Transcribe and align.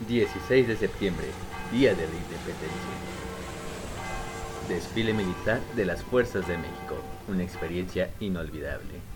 16 0.00 0.68
de 0.68 0.76
septiembre, 0.76 1.26
Día 1.72 1.90
de 1.90 2.02
la 2.02 2.14
Independencia. 2.14 2.96
Desfile 4.68 5.14
militar 5.14 5.60
de 5.74 5.84
las 5.86 6.02
Fuerzas 6.02 6.46
de 6.46 6.58
México, 6.58 6.96
una 7.28 7.42
experiencia 7.42 8.10
inolvidable. 8.20 9.15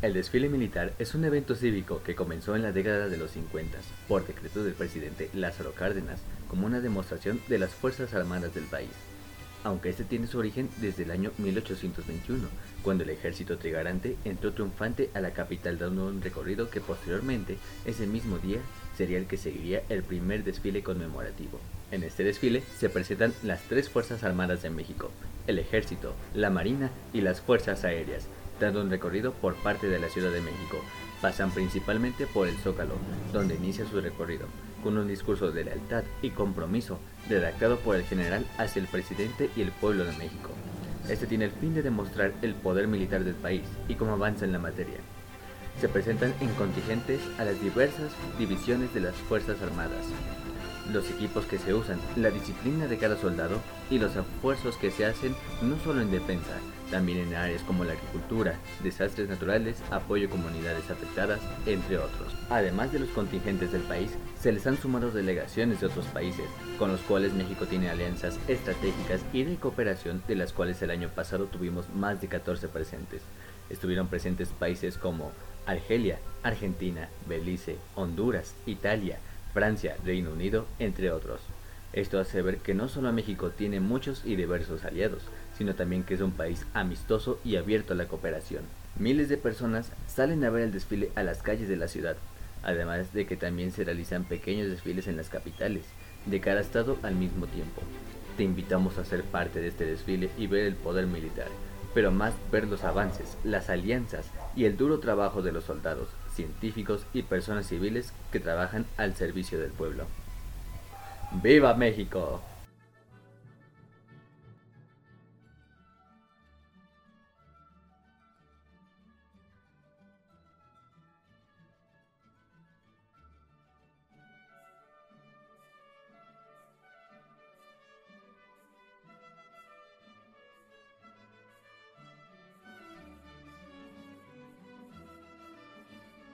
El 0.00 0.14
desfile 0.14 0.48
militar 0.48 0.92
es 1.00 1.16
un 1.16 1.24
evento 1.24 1.56
cívico 1.56 2.02
que 2.04 2.14
comenzó 2.14 2.54
en 2.54 2.62
la 2.62 2.70
década 2.70 3.08
de 3.08 3.16
los 3.16 3.32
50 3.32 3.78
por 4.06 4.24
decreto 4.24 4.62
del 4.62 4.74
presidente 4.74 5.28
Lázaro 5.34 5.72
Cárdenas 5.72 6.20
como 6.48 6.66
una 6.66 6.78
demostración 6.78 7.40
de 7.48 7.58
las 7.58 7.74
Fuerzas 7.74 8.14
Armadas 8.14 8.54
del 8.54 8.62
país, 8.66 8.92
aunque 9.64 9.88
este 9.88 10.04
tiene 10.04 10.28
su 10.28 10.38
origen 10.38 10.70
desde 10.80 11.02
el 11.02 11.10
año 11.10 11.32
1821, 11.38 12.46
cuando 12.84 13.02
el 13.02 13.10
ejército 13.10 13.58
trigarante 13.58 14.16
entró 14.24 14.52
triunfante 14.52 15.10
a 15.14 15.20
la 15.20 15.32
capital 15.32 15.78
dando 15.78 16.06
un 16.06 16.22
recorrido 16.22 16.70
que 16.70 16.80
posteriormente, 16.80 17.58
ese 17.84 18.06
mismo 18.06 18.38
día, 18.38 18.60
sería 18.96 19.18
el 19.18 19.26
que 19.26 19.36
seguiría 19.36 19.82
el 19.88 20.04
primer 20.04 20.44
desfile 20.44 20.84
conmemorativo. 20.84 21.58
En 21.90 22.04
este 22.04 22.22
desfile 22.22 22.62
se 22.78 22.88
presentan 22.88 23.34
las 23.42 23.62
tres 23.62 23.88
Fuerzas 23.88 24.22
Armadas 24.22 24.62
de 24.62 24.70
México, 24.70 25.10
el 25.48 25.58
Ejército, 25.58 26.14
la 26.34 26.50
Marina 26.50 26.92
y 27.12 27.20
las 27.20 27.40
Fuerzas 27.40 27.82
Aéreas, 27.84 28.28
dando 28.60 28.80
un 28.82 28.90
recorrido 28.90 29.32
por 29.32 29.54
parte 29.56 29.88
de 29.88 29.98
la 29.98 30.08
Ciudad 30.08 30.30
de 30.30 30.40
México. 30.40 30.78
Pasan 31.20 31.50
principalmente 31.50 32.26
por 32.26 32.48
el 32.48 32.56
Zócalo, 32.58 32.94
donde 33.32 33.56
inicia 33.56 33.86
su 33.86 34.00
recorrido, 34.00 34.46
con 34.82 34.96
un 34.96 35.08
discurso 35.08 35.50
de 35.50 35.64
lealtad 35.64 36.04
y 36.22 36.30
compromiso 36.30 36.98
redactado 37.28 37.78
por 37.78 37.96
el 37.96 38.04
general 38.04 38.46
hacia 38.56 38.80
el 38.80 38.88
presidente 38.88 39.50
y 39.56 39.62
el 39.62 39.72
pueblo 39.72 40.04
de 40.04 40.16
México. 40.16 40.50
Este 41.08 41.26
tiene 41.26 41.46
el 41.46 41.52
fin 41.52 41.74
de 41.74 41.82
demostrar 41.82 42.32
el 42.42 42.54
poder 42.54 42.86
militar 42.86 43.24
del 43.24 43.34
país 43.34 43.64
y 43.88 43.94
cómo 43.94 44.12
avanza 44.12 44.44
en 44.44 44.52
la 44.52 44.58
materia. 44.58 44.98
Se 45.80 45.88
presentan 45.88 46.34
en 46.40 46.48
contingentes 46.54 47.20
a 47.38 47.44
las 47.44 47.60
diversas 47.60 48.12
divisiones 48.38 48.92
de 48.94 49.00
las 49.00 49.14
Fuerzas 49.14 49.62
Armadas, 49.62 50.06
los 50.92 51.10
equipos 51.10 51.44
que 51.46 51.58
se 51.58 51.74
usan, 51.74 52.00
la 52.16 52.30
disciplina 52.30 52.86
de 52.86 52.98
cada 52.98 53.16
soldado 53.16 53.60
y 53.90 53.98
los 53.98 54.16
esfuerzos 54.16 54.76
que 54.76 54.90
se 54.90 55.06
hacen 55.06 55.34
no 55.62 55.78
solo 55.80 56.00
en 56.00 56.10
defensa, 56.10 56.58
también 56.90 57.18
en 57.18 57.34
áreas 57.34 57.62
como 57.62 57.84
la 57.84 57.92
agricultura, 57.92 58.58
desastres 58.82 59.28
naturales, 59.28 59.82
apoyo 59.90 60.28
a 60.28 60.30
comunidades 60.30 60.90
afectadas, 60.90 61.40
entre 61.66 61.98
otros. 61.98 62.34
Además 62.50 62.92
de 62.92 63.00
los 63.00 63.10
contingentes 63.10 63.72
del 63.72 63.82
país, 63.82 64.10
se 64.40 64.52
les 64.52 64.66
han 64.66 64.78
sumado 64.78 65.10
delegaciones 65.10 65.80
de 65.80 65.86
otros 65.86 66.06
países, 66.06 66.46
con 66.78 66.90
los 66.90 67.00
cuales 67.02 67.32
México 67.34 67.66
tiene 67.66 67.90
alianzas 67.90 68.38
estratégicas 68.48 69.20
y 69.32 69.44
de 69.44 69.56
cooperación, 69.56 70.22
de 70.26 70.36
las 70.36 70.52
cuales 70.52 70.80
el 70.82 70.90
año 70.90 71.08
pasado 71.08 71.46
tuvimos 71.46 71.88
más 71.94 72.20
de 72.20 72.28
14 72.28 72.68
presentes. 72.68 73.22
Estuvieron 73.68 74.08
presentes 74.08 74.48
países 74.48 74.96
como 74.96 75.32
Argelia, 75.66 76.18
Argentina, 76.42 77.10
Belice, 77.28 77.76
Honduras, 77.94 78.54
Italia, 78.64 79.18
Francia, 79.52 79.96
Reino 80.04 80.32
Unido, 80.32 80.66
entre 80.78 81.10
otros. 81.10 81.40
Esto 81.92 82.20
hace 82.20 82.42
ver 82.42 82.58
que 82.58 82.74
no 82.74 82.88
solo 82.88 83.12
México 83.12 83.50
tiene 83.50 83.80
muchos 83.80 84.22
y 84.24 84.36
diversos 84.36 84.84
aliados, 84.84 85.22
sino 85.56 85.74
también 85.74 86.04
que 86.04 86.14
es 86.14 86.20
un 86.20 86.32
país 86.32 86.66
amistoso 86.74 87.40
y 87.44 87.56
abierto 87.56 87.94
a 87.94 87.96
la 87.96 88.06
cooperación. 88.06 88.62
Miles 88.98 89.28
de 89.28 89.36
personas 89.36 89.90
salen 90.06 90.44
a 90.44 90.50
ver 90.50 90.64
el 90.64 90.72
desfile 90.72 91.10
a 91.14 91.22
las 91.22 91.42
calles 91.42 91.68
de 91.68 91.76
la 91.76 91.88
ciudad, 91.88 92.16
además 92.62 93.12
de 93.12 93.26
que 93.26 93.36
también 93.36 93.72
se 93.72 93.84
realizan 93.84 94.24
pequeños 94.24 94.68
desfiles 94.68 95.06
en 95.06 95.16
las 95.16 95.30
capitales, 95.30 95.84
de 96.26 96.40
cada 96.40 96.60
estado 96.60 96.98
al 97.02 97.14
mismo 97.14 97.46
tiempo. 97.46 97.80
Te 98.36 98.42
invitamos 98.42 98.98
a 98.98 99.04
ser 99.04 99.22
parte 99.22 99.60
de 99.60 99.68
este 99.68 99.84
desfile 99.84 100.30
y 100.36 100.46
ver 100.46 100.66
el 100.66 100.74
poder 100.74 101.06
militar, 101.06 101.48
pero 101.98 102.12
más 102.12 102.32
ver 102.52 102.68
los 102.68 102.84
avances, 102.84 103.36
las 103.42 103.68
alianzas 103.68 104.30
y 104.54 104.66
el 104.66 104.76
duro 104.76 105.00
trabajo 105.00 105.42
de 105.42 105.50
los 105.50 105.64
soldados, 105.64 106.06
científicos 106.32 107.04
y 107.12 107.22
personas 107.22 107.66
civiles 107.66 108.12
que 108.30 108.38
trabajan 108.38 108.86
al 108.96 109.16
servicio 109.16 109.58
del 109.58 109.72
pueblo. 109.72 110.04
¡Viva 111.42 111.74
México! 111.74 112.40